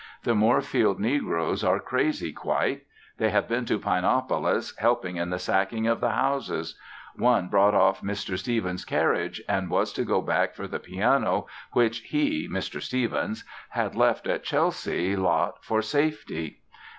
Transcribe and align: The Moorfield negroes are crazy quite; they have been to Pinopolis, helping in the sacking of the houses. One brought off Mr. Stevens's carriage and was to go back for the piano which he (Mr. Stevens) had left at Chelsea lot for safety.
The 0.23 0.33
Moorfield 0.33 0.99
negroes 0.99 1.63
are 1.63 1.79
crazy 1.79 2.33
quite; 2.33 2.85
they 3.19 3.29
have 3.29 3.47
been 3.47 3.65
to 3.65 3.77
Pinopolis, 3.77 4.75
helping 4.79 5.17
in 5.17 5.29
the 5.29 5.37
sacking 5.37 5.85
of 5.85 6.01
the 6.01 6.09
houses. 6.13 6.75
One 7.17 7.49
brought 7.49 7.75
off 7.75 8.01
Mr. 8.01 8.35
Stevens's 8.35 8.83
carriage 8.83 9.43
and 9.47 9.69
was 9.69 9.93
to 9.93 10.03
go 10.03 10.23
back 10.23 10.55
for 10.55 10.67
the 10.67 10.79
piano 10.79 11.45
which 11.73 11.99
he 11.99 12.49
(Mr. 12.49 12.81
Stevens) 12.81 13.43
had 13.69 13.95
left 13.95 14.25
at 14.25 14.43
Chelsea 14.43 15.15
lot 15.15 15.63
for 15.63 15.83
safety. 15.83 16.61